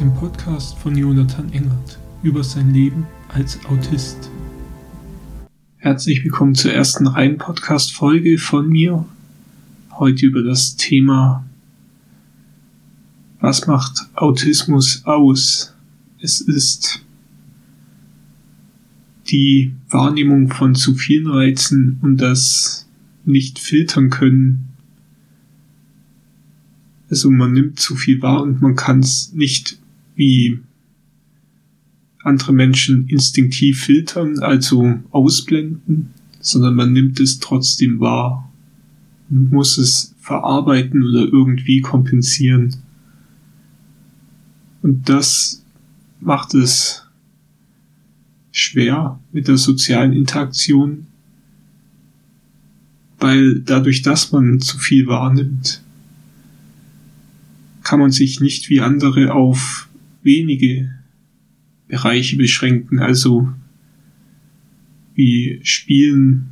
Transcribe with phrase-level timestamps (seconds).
[0.00, 4.30] dem Podcast von Jonathan Engert über sein Leben als Autist.
[5.78, 9.04] Herzlich willkommen zur ersten Reihen-Podcast-Folge von mir.
[9.90, 11.44] Heute über das Thema
[13.40, 15.74] Was macht Autismus aus?
[16.20, 17.04] Es ist
[19.30, 22.86] die Wahrnehmung von zu vielen Reizen und das
[23.24, 24.68] nicht filtern können
[27.10, 29.78] also man nimmt zu viel wahr und man kann es nicht
[30.18, 30.58] wie
[32.24, 38.52] andere Menschen instinktiv filtern, also ausblenden, sondern man nimmt es trotzdem wahr
[39.30, 42.74] und muss es verarbeiten oder irgendwie kompensieren.
[44.82, 45.64] Und das
[46.18, 47.06] macht es
[48.50, 51.06] schwer mit der sozialen Interaktion,
[53.20, 55.80] weil dadurch, dass man zu viel wahrnimmt,
[57.84, 59.87] kann man sich nicht wie andere auf
[60.28, 60.94] wenige
[61.88, 63.48] Bereiche beschränken, also
[65.14, 66.50] wie Spielen,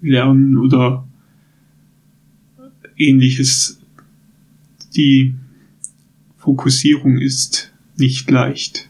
[0.00, 1.06] Lernen oder
[2.96, 3.80] ähnliches.
[4.94, 5.34] Die
[6.36, 8.88] Fokussierung ist nicht leicht.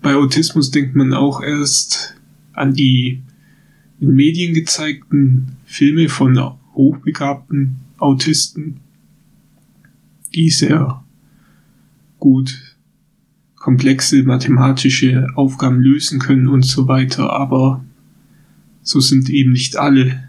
[0.00, 2.14] Bei Autismus denkt man auch erst
[2.52, 3.22] an die
[4.00, 6.38] in Medien gezeigten Filme von
[6.74, 8.80] hochbegabten Autisten,
[10.34, 11.02] die sehr
[12.22, 12.76] gut
[13.56, 17.84] komplexe mathematische Aufgaben lösen können und so weiter, aber
[18.80, 20.28] so sind eben nicht alle.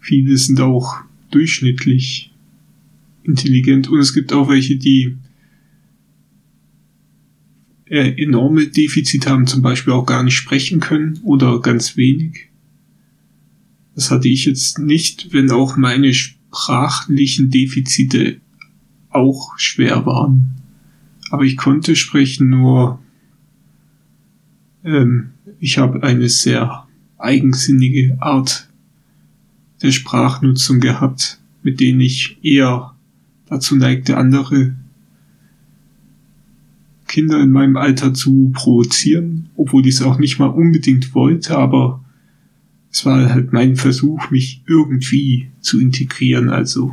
[0.00, 0.96] Viele sind auch
[1.30, 2.32] durchschnittlich
[3.22, 5.16] intelligent und es gibt auch welche, die
[7.86, 12.48] enorme Defizite haben, zum Beispiel auch gar nicht sprechen können oder ganz wenig.
[13.94, 18.40] Das hatte ich jetzt nicht, wenn auch meine sprachlichen Defizite
[19.10, 20.52] auch schwer waren.
[21.30, 22.98] Aber ich konnte sprechen, nur
[24.84, 26.86] ähm, ich habe eine sehr
[27.18, 28.68] eigensinnige Art
[29.82, 32.94] der Sprachnutzung gehabt, mit denen ich eher
[33.46, 34.74] dazu neigte, andere
[37.06, 42.04] Kinder in meinem Alter zu provozieren, obwohl ich es auch nicht mal unbedingt wollte, aber
[42.92, 46.50] es war halt mein Versuch, mich irgendwie zu integrieren.
[46.50, 46.92] Also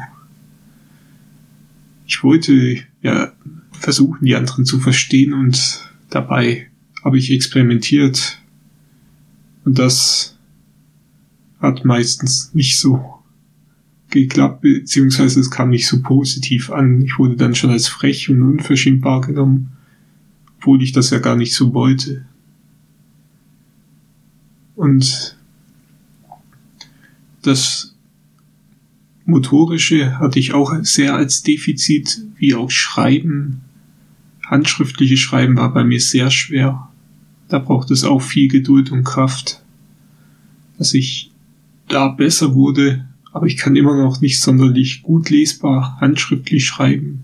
[2.08, 3.34] ich wollte ja
[3.74, 6.68] versuchen, die anderen zu verstehen und dabei
[7.04, 8.42] habe ich experimentiert.
[9.66, 10.38] Und das
[11.60, 13.04] hat meistens nicht so
[14.10, 17.02] geklappt, beziehungsweise es kam nicht so positiv an.
[17.02, 19.74] Ich wurde dann schon als frech und unverschämt wahrgenommen,
[20.58, 22.26] obwohl ich das ja gar nicht so wollte.
[24.76, 25.38] Und
[27.42, 27.97] das
[29.28, 33.60] Motorische hatte ich auch sehr als Defizit, wie auch Schreiben.
[34.46, 36.88] Handschriftliche Schreiben war bei mir sehr schwer.
[37.50, 39.62] Da braucht es auch viel Geduld und Kraft,
[40.78, 41.30] dass ich
[41.90, 47.24] da besser wurde, aber ich kann immer noch nicht sonderlich gut lesbar handschriftlich schreiben.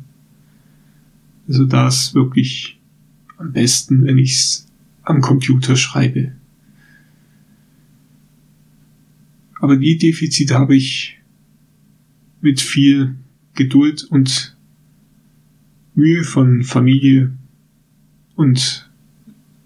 [1.47, 2.80] Also da ist wirklich
[3.38, 4.68] am besten, wenn ich es
[5.03, 6.34] am Computer schreibe.
[9.62, 11.22] Aber die Defizite habe ich
[12.44, 13.16] mit viel
[13.56, 14.56] Geduld und
[15.96, 17.31] Mühe von Familie
[18.36, 18.92] und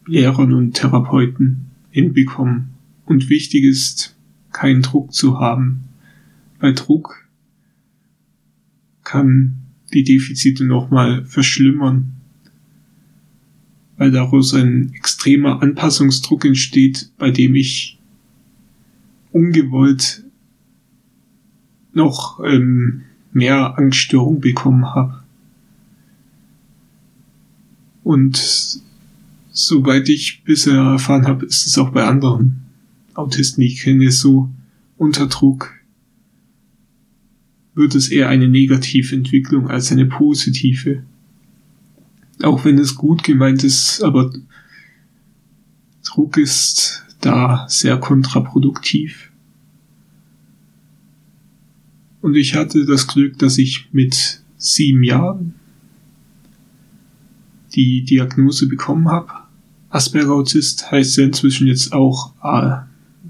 [0.05, 2.69] Lehrern und Therapeuten hinbekommen.
[3.05, 4.15] Und wichtig ist,
[4.51, 5.85] keinen Druck zu haben.
[6.59, 7.27] Bei Druck
[9.03, 9.55] kann
[9.91, 12.13] die Defizite nochmal verschlimmern,
[13.97, 17.97] weil daraus ein extremer Anpassungsdruck entsteht, bei dem ich
[19.31, 20.26] ungewollt
[21.97, 23.01] noch ähm,
[23.33, 25.21] mehr Angststörung bekommen habe.
[28.03, 28.81] Und
[29.51, 32.61] soweit ich bisher erfahren habe, ist es auch bei anderen
[33.15, 34.49] Autisten, die ich kenne, so
[34.97, 35.73] unter Druck
[37.75, 41.03] wird es eher eine negative Entwicklung als eine positive.
[42.41, 44.31] Auch wenn es gut gemeint ist, aber
[46.03, 49.26] Druck ist da sehr kontraproduktiv.
[52.27, 55.53] Und ich hatte das Glück, dass ich mit sieben Jahren
[57.73, 59.29] die Diagnose bekommen habe.
[59.91, 62.33] Asperger-Autist heißt ja inzwischen jetzt auch,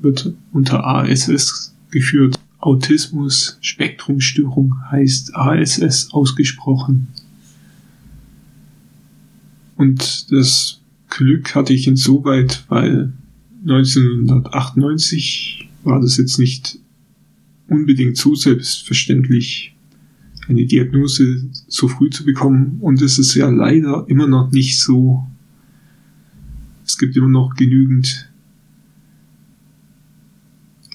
[0.02, 2.40] wird unter ASS geführt.
[2.58, 7.10] Autismus Spektrumstörung heißt ASS ausgesprochen.
[9.76, 13.14] Und das Glück hatte ich insoweit, weil
[13.62, 16.80] 1998 war das jetzt nicht
[17.68, 19.76] unbedingt so selbstverständlich,
[20.48, 22.78] eine Diagnose so früh zu bekommen.
[22.80, 25.28] Und es ist ja leider immer noch nicht so.
[26.86, 28.32] Es gibt immer noch genügend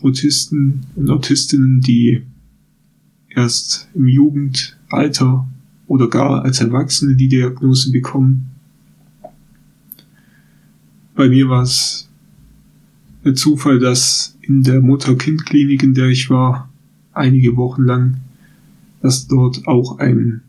[0.01, 2.23] Autisten und Autistinnen, die
[3.29, 5.47] erst im Jugendalter
[5.87, 8.51] oder gar als Erwachsene die Diagnose bekommen.
[11.15, 12.09] Bei mir war es
[13.25, 16.71] ein Zufall, dass in der Mutter-Kind-Klinik, in der ich war,
[17.13, 18.21] einige Wochen lang,
[19.01, 20.43] dass dort auch ein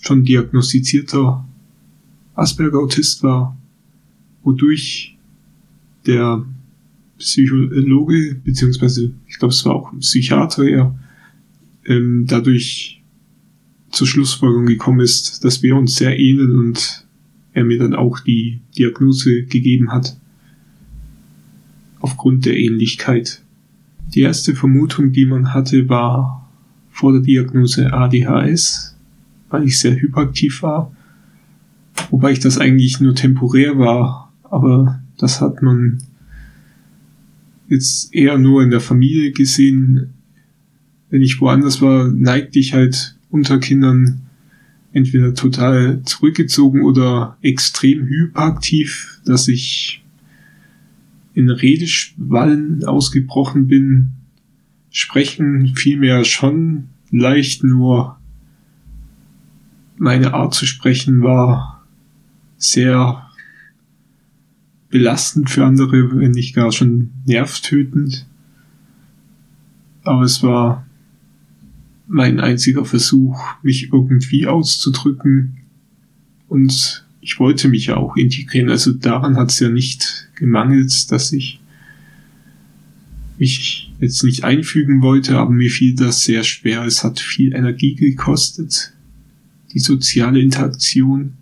[0.00, 1.46] schon diagnostizierter
[2.34, 3.56] Asperger-Autist war,
[4.42, 5.16] wodurch
[6.06, 6.44] der
[7.18, 10.94] Psychologe, beziehungsweise ich glaube es war auch ein Psychiater, ja,
[11.84, 13.02] ähm, dadurch
[13.90, 17.06] zur Schlussfolgerung gekommen ist, dass wir uns sehr ähneln und
[17.52, 20.16] er mir dann auch die Diagnose gegeben hat.
[22.02, 23.42] Aufgrund der Ähnlichkeit.
[24.12, 26.50] Die erste Vermutung, die man hatte, war
[26.90, 28.96] vor der Diagnose ADHS,
[29.50, 30.92] weil ich sehr hyperaktiv war.
[32.10, 35.98] Wobei ich das eigentlich nur temporär war, aber das hat man
[37.68, 40.10] jetzt eher nur in der Familie gesehen.
[41.08, 44.22] Wenn ich woanders war, neigte ich halt unter Kindern
[44.92, 50.01] entweder total zurückgezogen oder extrem hyperaktiv, dass ich
[51.34, 54.12] in Redeschwallen ausgebrochen bin.
[54.90, 58.18] Sprechen vielmehr schon leicht, nur
[59.96, 61.84] meine Art zu sprechen war
[62.58, 63.28] sehr
[64.90, 68.26] belastend für andere, wenn nicht gar schon nervtötend.
[70.04, 70.86] Aber es war
[72.06, 75.58] mein einziger Versuch, mich irgendwie auszudrücken.
[76.48, 78.68] Und ich wollte mich ja auch integrieren.
[78.68, 81.60] Also daran hat es ja nicht gemangelt, dass ich
[83.38, 86.84] mich jetzt nicht einfügen wollte, aber mir fiel das sehr schwer.
[86.84, 88.92] Es hat viel Energie gekostet,
[89.72, 91.34] die soziale Interaktion.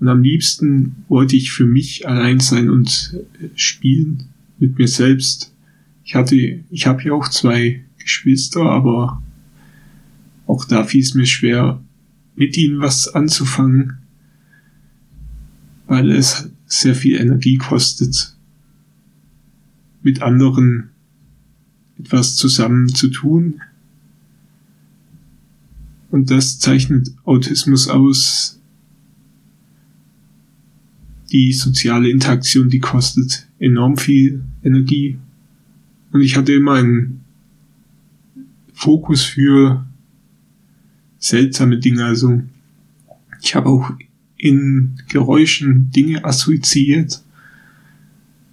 [0.00, 4.24] Und am liebsten wollte ich für mich allein sein und äh, spielen
[4.58, 5.54] mit mir selbst.
[6.04, 9.22] Ich hatte, ich habe ja auch zwei Geschwister, aber
[10.46, 11.80] auch da fiel es mir schwer,
[12.34, 13.98] mit ihnen was anzufangen,
[15.86, 18.34] weil es sehr viel Energie kostet,
[20.02, 20.90] mit anderen
[21.98, 23.60] etwas zusammen zu tun.
[26.10, 28.60] Und das zeichnet Autismus aus,
[31.32, 35.18] die soziale Interaktion, die kostet enorm viel Energie.
[36.12, 37.20] Und ich hatte immer einen
[38.72, 39.84] Fokus für
[41.18, 42.04] seltsame Dinge.
[42.04, 42.42] Also
[43.42, 43.92] ich habe auch
[44.36, 47.22] in Geräuschen Dinge assoziiert,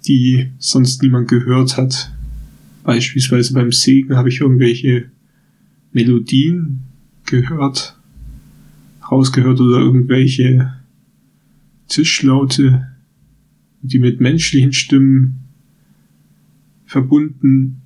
[0.06, 2.12] die sonst niemand gehört hat.
[2.84, 5.10] Beispielsweise beim Segen habe ich irgendwelche
[5.94, 6.82] Melodien
[7.26, 7.98] gehört,
[9.10, 10.74] rausgehört oder irgendwelche
[11.88, 12.88] Zischlaute,
[13.82, 15.40] die mit menschlichen Stimmen
[16.86, 17.82] verbunden,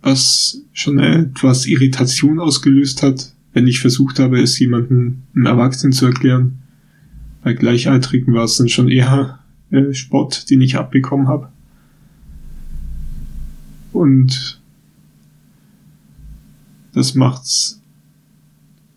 [0.00, 6.06] was schon etwas Irritation ausgelöst hat, wenn ich versucht habe, es jemandem, einem Erwachsenen zu
[6.06, 6.61] erklären.
[7.42, 9.40] Bei Gleichaltrigen war es dann schon eher
[9.70, 11.50] äh, Sport, den ich abbekommen habe.
[13.92, 14.60] Und
[16.92, 17.80] das macht's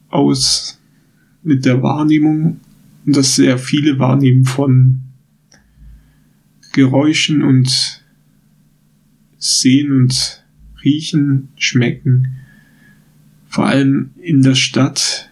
[0.09, 0.79] aus
[1.43, 2.59] mit der Wahrnehmung
[3.05, 5.01] und dass sehr viele wahrnehmen von
[6.73, 8.03] Geräuschen und
[9.37, 10.43] sehen und
[10.83, 12.35] riechen, schmecken.
[13.47, 15.29] Vor allem in der Stadt.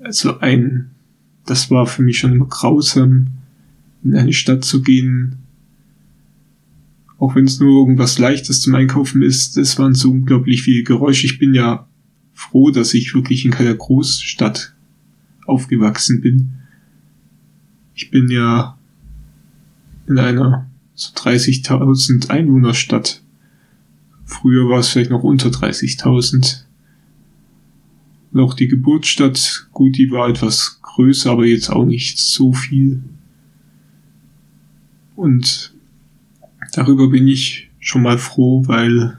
[0.00, 0.91] Also ein,
[1.46, 3.28] das war für mich schon immer grausam,
[4.02, 5.36] in eine Stadt zu gehen.
[7.18, 11.26] Auch wenn es nur irgendwas Leichtes zum Einkaufen ist, es waren so unglaublich viele Geräusche.
[11.26, 11.86] Ich bin ja
[12.34, 14.74] froh, dass ich wirklich in keiner Großstadt
[15.46, 16.52] aufgewachsen bin.
[17.94, 18.78] Ich bin ja
[20.08, 23.22] in einer so 30.000 Einwohnerstadt.
[24.24, 26.64] Früher war es vielleicht noch unter 30.000.
[28.32, 33.02] Noch die Geburtsstadt, gut, die war etwas größer, aber jetzt auch nicht so viel.
[35.16, 35.74] Und
[36.72, 39.18] darüber bin ich schon mal froh, weil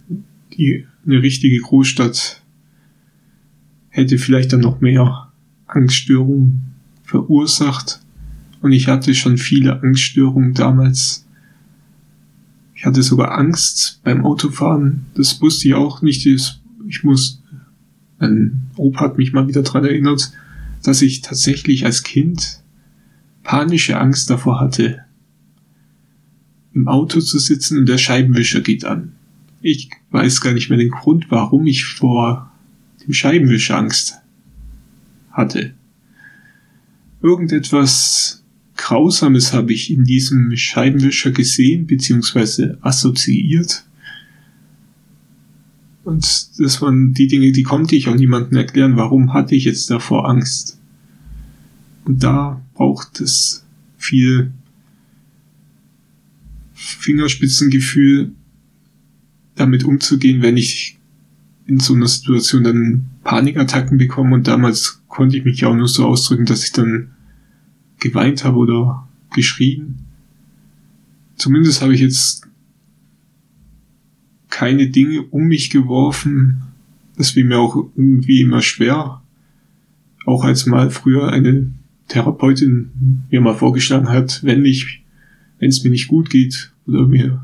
[0.53, 2.41] die, eine richtige Großstadt
[3.89, 5.31] hätte vielleicht dann noch mehr
[5.67, 7.99] Angststörungen verursacht.
[8.61, 11.25] Und ich hatte schon viele Angststörungen damals.
[12.75, 15.05] Ich hatte sogar Angst beim Autofahren.
[15.15, 16.25] Das wusste ich auch nicht.
[16.25, 17.41] Ich muss,
[18.19, 20.31] mein Opa hat mich mal wieder dran erinnert,
[20.83, 22.61] dass ich tatsächlich als Kind
[23.43, 25.03] panische Angst davor hatte,
[26.73, 29.13] im Auto zu sitzen und der Scheibenwischer geht an.
[29.61, 32.51] Ich weiß gar nicht mehr den Grund, warum ich vor
[33.05, 34.15] dem Scheibenwischer Angst
[35.31, 35.73] hatte.
[37.21, 38.43] Irgendetwas
[38.75, 42.75] Grausames habe ich in diesem Scheibenwischer gesehen bzw.
[42.81, 43.85] assoziiert.
[46.03, 49.89] Und das waren die Dinge, die konnte ich auch niemandem erklären, warum hatte ich jetzt
[49.89, 50.79] davor Angst.
[52.05, 53.63] Und da braucht es
[53.97, 54.51] viel
[56.73, 58.33] Fingerspitzengefühl,
[59.55, 60.97] damit umzugehen, wenn ich
[61.65, 66.05] in so einer Situation dann Panikattacken bekomme und damals konnte ich mich auch nur so
[66.05, 67.11] ausdrücken, dass ich dann
[67.99, 69.99] geweint habe oder geschrien.
[71.37, 72.47] Zumindest habe ich jetzt
[74.53, 76.61] keine Dinge um mich geworfen.
[77.17, 79.23] Das wäre mir auch irgendwie immer schwer.
[80.27, 81.71] Auch als mal früher eine
[82.07, 85.03] Therapeutin mir mal vorgeschlagen hat, wenn ich,
[85.57, 87.43] wenn es mir nicht gut geht oder mir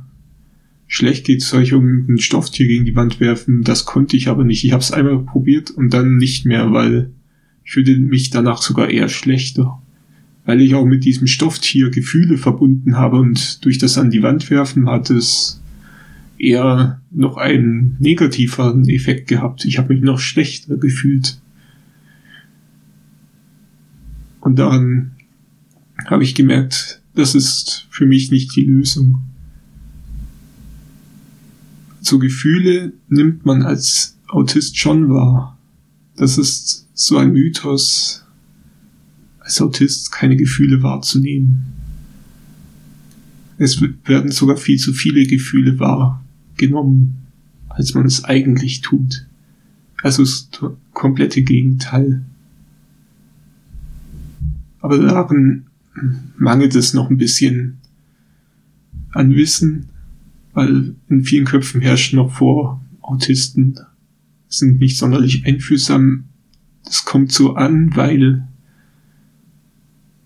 [0.86, 3.64] schlecht geht, soll ich irgendein Stofftier gegen die Wand werfen.
[3.64, 4.64] Das konnte ich aber nicht.
[4.64, 7.10] Ich habe es einmal probiert und dann nicht mehr, weil
[7.66, 9.82] ich fühlte mich danach sogar eher schlechter.
[10.46, 14.52] Weil ich auch mit diesem Stofftier Gefühle verbunden habe und durch das an die Wand
[14.52, 15.60] werfen hat es
[16.40, 19.66] eher noch einen negativeren Effekt gehabt.
[19.66, 21.40] Ich habe mich noch schlechter gefühlt.
[24.40, 25.12] Und daran
[26.06, 29.22] habe ich gemerkt, das ist für mich nicht die Lösung.
[32.02, 35.60] So Gefühle nimmt man als Autist schon wahr.
[36.16, 38.24] Das ist so ein Mythos,
[39.40, 41.66] als Autist keine Gefühle wahrzunehmen.
[43.58, 45.80] Es werden sogar viel zu viele Gefühle
[46.60, 47.16] wahrgenommen,
[47.70, 49.26] als man es eigentlich tut.
[50.02, 50.50] Also das
[50.94, 52.26] komplette Gegenteil.
[54.82, 55.66] Aber darin
[56.38, 57.78] mangelt es noch ein bisschen
[59.12, 59.90] an Wissen,
[60.54, 63.80] weil in vielen Köpfen herrscht noch vor, Autisten
[64.48, 66.26] sind nicht sonderlich einfühlsam.
[66.86, 68.48] Das kommt so an, weil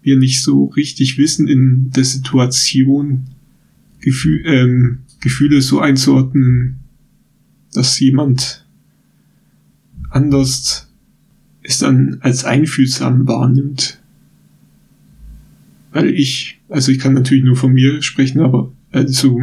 [0.01, 3.29] wir nicht so richtig wissen in der Situation
[4.03, 6.79] Gefühl, ähm, Gefühle so einzuordnen,
[7.73, 8.65] dass jemand
[10.09, 10.91] anders
[11.63, 14.03] es dann als einfühlsam wahrnimmt
[15.93, 19.39] weil ich, also ich kann natürlich nur von mir sprechen, aber also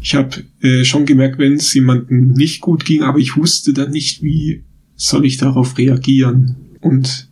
[0.00, 3.90] ich habe äh, schon gemerkt, wenn es jemandem nicht gut ging, aber ich wusste dann
[3.90, 4.62] nicht, wie
[4.94, 6.56] soll ich darauf reagieren.
[6.80, 7.25] Und,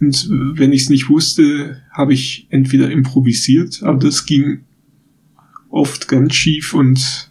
[0.00, 4.60] und wenn ich es nicht wusste, habe ich entweder improvisiert, aber das ging
[5.70, 7.30] oft ganz schief und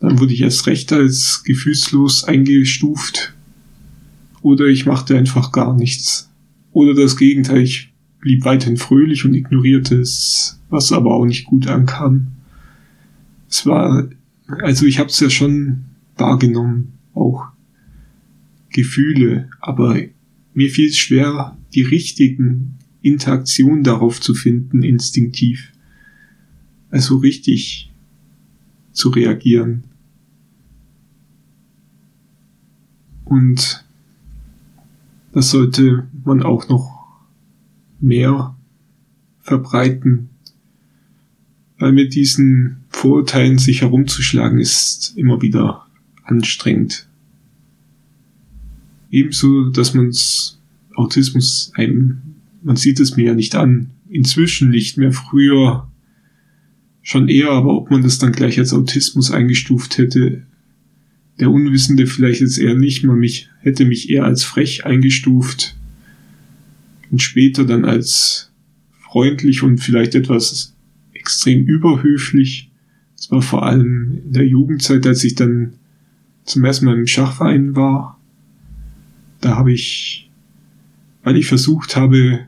[0.00, 3.34] dann wurde ich erst recht als gefühlslos eingestuft
[4.42, 6.30] oder ich machte einfach gar nichts.
[6.72, 11.66] Oder das Gegenteil, ich blieb weiterhin fröhlich und ignorierte es, was aber auch nicht gut
[11.66, 12.28] ankam.
[13.48, 14.08] Es war,
[14.62, 15.84] also ich habe es ja schon
[16.16, 17.46] wahrgenommen, auch
[18.70, 19.98] Gefühle, aber
[20.58, 25.72] mir fiel es schwer, die richtigen Interaktionen darauf zu finden, instinktiv.
[26.90, 27.92] Also richtig
[28.90, 29.84] zu reagieren.
[33.24, 33.84] Und
[35.32, 37.06] das sollte man auch noch
[38.00, 38.56] mehr
[39.38, 40.28] verbreiten,
[41.78, 45.86] weil mit diesen Vorurteilen sich herumzuschlagen ist immer wieder
[46.24, 47.07] anstrengend.
[49.10, 50.60] Ebenso, dass man's
[50.94, 52.18] Autismus einem,
[52.62, 55.88] man sieht es mir ja nicht an, inzwischen nicht mehr früher
[57.02, 60.42] schon eher, aber ob man das dann gleich als Autismus eingestuft hätte,
[61.40, 65.76] der Unwissende vielleicht jetzt eher nicht, man mich, hätte mich eher als frech eingestuft
[67.10, 68.50] und später dann als
[68.90, 70.74] freundlich und vielleicht etwas
[71.12, 72.70] extrem überhöflich.
[73.16, 75.74] Das war vor allem in der Jugendzeit, als ich dann
[76.44, 78.17] zum ersten Mal im Schachverein war.
[79.40, 80.30] Da habe ich,
[81.22, 82.46] weil ich versucht habe,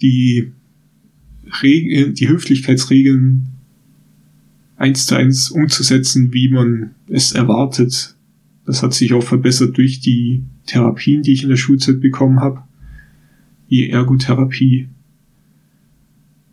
[0.00, 0.52] die,
[1.60, 3.48] Reg die Höflichkeitsregeln
[4.76, 8.16] eins zu eins umzusetzen, wie man es erwartet.
[8.66, 12.64] Das hat sich auch verbessert durch die Therapien, die ich in der Schulzeit bekommen habe.
[13.70, 14.88] Die Ergotherapie.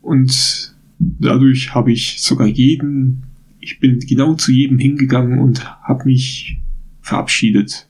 [0.01, 3.23] Und dadurch habe ich sogar jeden,
[3.59, 6.59] ich bin genau zu jedem hingegangen und habe mich
[7.01, 7.88] verabschiedet.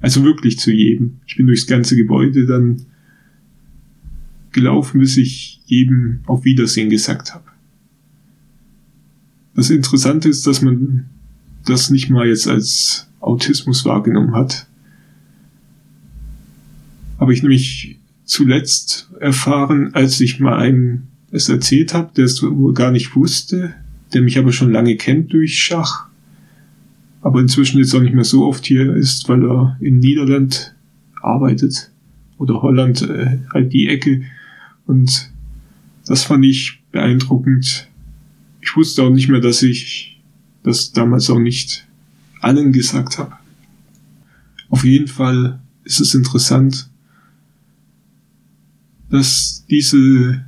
[0.00, 1.20] Also wirklich zu jedem.
[1.26, 2.86] Ich bin durchs ganze Gebäude dann
[4.52, 7.44] gelaufen, bis ich jedem auf Wiedersehen gesagt habe.
[9.54, 11.06] Das Interessante ist, dass man
[11.64, 14.66] das nicht mal jetzt als Autismus wahrgenommen hat.
[17.18, 22.74] Habe ich nämlich zuletzt erfahren, als ich mal einem es erzählt habe, der es wohl
[22.74, 23.74] gar nicht wusste,
[24.12, 26.05] der mich aber schon lange kennt durch Schach.
[27.26, 30.76] Aber inzwischen jetzt auch nicht mehr so oft hier ist, weil er in Niederland
[31.20, 31.90] arbeitet
[32.38, 34.22] oder Holland, äh, halt die Ecke.
[34.86, 35.32] Und
[36.06, 37.88] das fand ich beeindruckend.
[38.60, 40.20] Ich wusste auch nicht mehr, dass ich
[40.62, 41.88] das damals auch nicht
[42.42, 43.32] allen gesagt habe.
[44.68, 46.88] Auf jeden Fall ist es interessant,
[49.10, 50.44] dass diese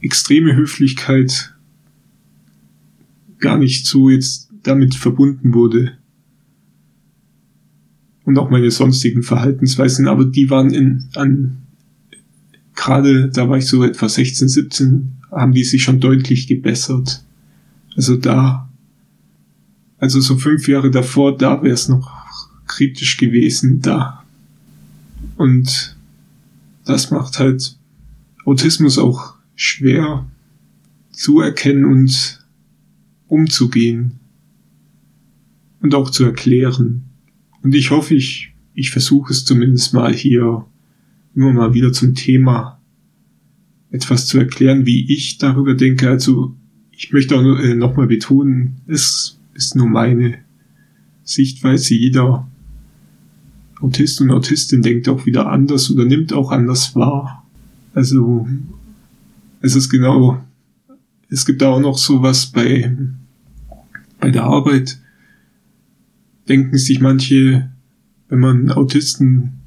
[0.00, 1.56] extreme Höflichkeit
[3.40, 5.92] gar nicht so jetzt damit verbunden wurde.
[8.24, 11.58] Und auch meine sonstigen Verhaltensweisen, aber die waren in, an,
[12.74, 17.24] gerade da war ich so etwa 16, 17, haben die sich schon deutlich gebessert.
[17.94, 18.68] Also da,
[19.98, 22.10] also so fünf Jahre davor, da wäre es noch
[22.66, 24.24] kritisch gewesen, da.
[25.36, 25.96] Und
[26.84, 27.76] das macht halt
[28.44, 30.26] Autismus auch schwer
[31.10, 32.44] zu erkennen und
[33.28, 34.20] umzugehen
[35.86, 37.04] und auch zu erklären.
[37.62, 40.64] Und ich hoffe, ich, ich versuche es zumindest mal hier
[41.34, 42.80] immer mal wieder zum Thema
[43.90, 46.08] etwas zu erklären, wie ich darüber denke.
[46.08, 46.54] Also
[46.90, 50.38] ich möchte auch äh, nochmal betonen, es ist nur meine
[51.22, 51.94] Sichtweise.
[51.94, 52.48] Jeder
[53.80, 57.46] Autist und Autistin denkt auch wieder anders oder nimmt auch anders wahr.
[57.94, 58.48] Also
[59.60, 60.42] es ist genau,
[61.28, 62.92] es gibt da auch noch sowas bei,
[64.18, 64.98] bei der Arbeit.
[66.48, 67.70] Denken sich manche,
[68.28, 69.60] wenn man Autisten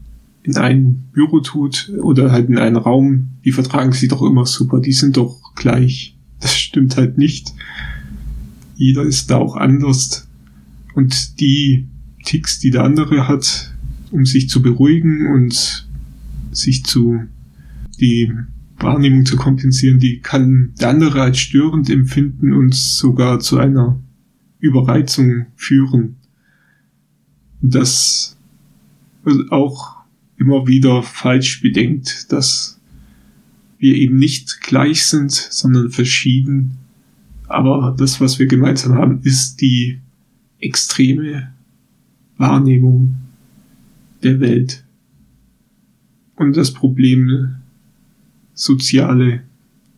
[0.44, 4.80] in ein Büro tut oder halt in einen Raum, die vertragen sich doch immer super,
[4.80, 6.18] die sind doch gleich.
[6.40, 7.54] Das stimmt halt nicht.
[8.76, 10.28] Jeder ist da auch anders.
[10.96, 11.88] Und die
[12.24, 13.74] Ticks, die der andere hat,
[14.12, 15.88] um sich zu beruhigen und
[16.52, 17.24] sich zu
[18.00, 18.32] die
[18.78, 24.00] Wahrnehmung zu kompensieren, die kann der andere als störend empfinden und sogar zu einer
[24.60, 26.16] Überreizung führen.
[27.62, 28.38] Das
[29.50, 29.98] auch
[30.38, 32.80] immer wieder falsch bedenkt, dass
[33.78, 36.78] wir eben nicht gleich sind, sondern verschieden.
[37.48, 40.00] Aber das, was wir gemeinsam haben, ist die
[40.60, 41.54] extreme
[42.38, 43.16] Wahrnehmung
[44.24, 44.84] der Welt.
[46.36, 47.56] Und das Problem
[48.54, 49.44] soziale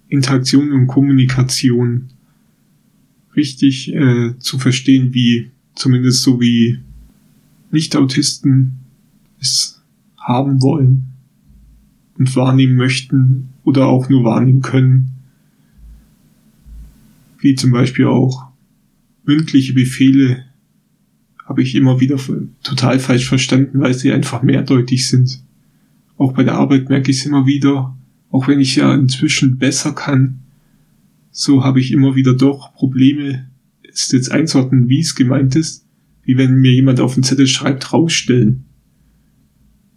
[0.07, 2.09] Interaktion und Kommunikation
[3.35, 6.79] richtig äh, zu verstehen, wie zumindest so wie
[7.71, 8.79] Nicht-Autisten
[9.39, 9.81] es
[10.17, 11.07] haben wollen
[12.17, 15.11] und wahrnehmen möchten oder auch nur wahrnehmen können.
[17.39, 18.47] Wie zum Beispiel auch
[19.25, 20.45] mündliche Befehle
[21.45, 22.17] habe ich immer wieder
[22.63, 25.41] total falsch verstanden, weil sie einfach mehrdeutig sind.
[26.17, 27.97] Auch bei der Arbeit merke ich es immer wieder,
[28.29, 30.39] auch wenn ich ja inzwischen besser kann,
[31.31, 33.49] so habe ich immer wieder doch Probleme,
[33.83, 35.85] es jetzt einzuordnen, wie es gemeint ist,
[36.23, 38.65] wie wenn mir jemand auf den Zettel schreibt, rausstellen.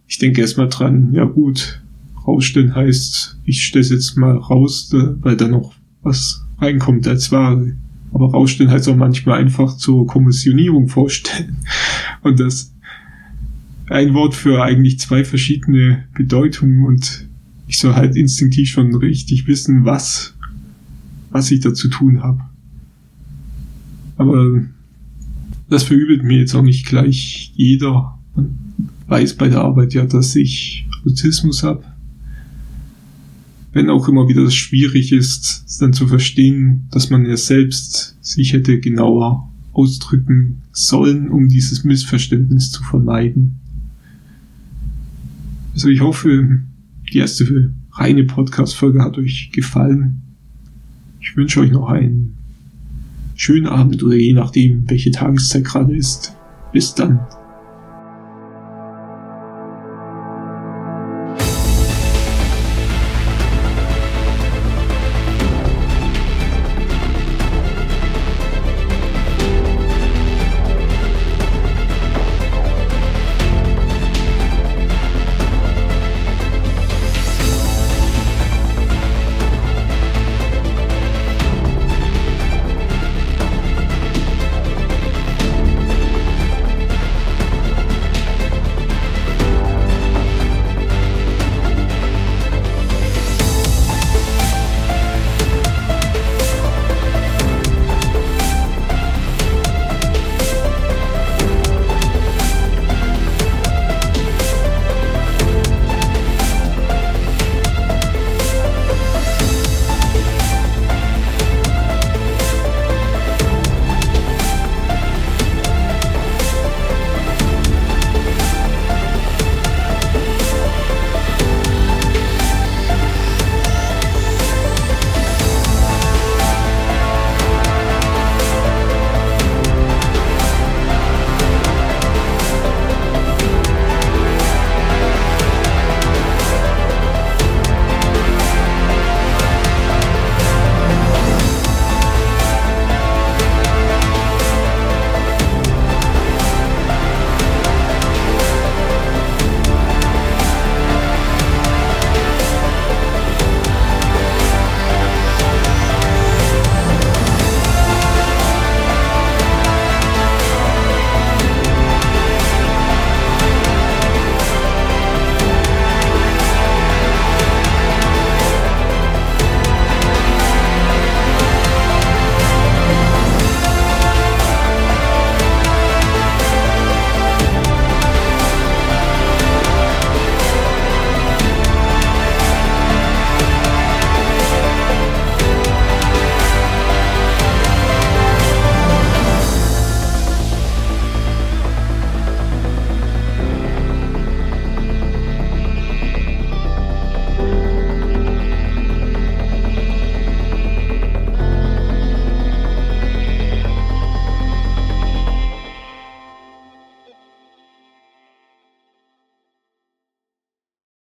[0.07, 1.83] Ich denke erstmal dran, ja gut,
[2.27, 7.77] rausstellen heißt, ich stelle es jetzt mal raus, weil da noch was reinkommt als Ware.
[8.13, 11.57] Aber rausstellen heißt auch manchmal einfach zur Kommissionierung vorstellen.
[12.23, 12.75] Und das
[13.89, 17.29] ein Wort für eigentlich zwei verschiedene Bedeutungen und
[17.67, 20.35] ich soll halt instinktiv schon richtig wissen, was,
[21.31, 22.41] was ich da zu tun habe.
[24.17, 24.65] Aber
[25.69, 28.19] das verübelt mir jetzt auch nicht gleich jeder.
[28.35, 28.59] Man
[29.07, 31.85] weiß bei der Arbeit ja, dass ich Autismus habe.
[33.73, 38.53] Wenn auch immer wieder das schwierig ist, dann zu verstehen, dass man ja selbst sich
[38.53, 43.57] hätte genauer ausdrücken sollen, um dieses Missverständnis zu vermeiden.
[45.73, 46.61] Also ich hoffe,
[47.13, 50.23] die erste reine Podcast-Folge hat euch gefallen.
[51.21, 52.37] Ich wünsche euch noch einen
[53.35, 56.35] schönen Abend oder je nachdem, welche Tageszeit gerade ist.
[56.73, 57.21] Bis dann.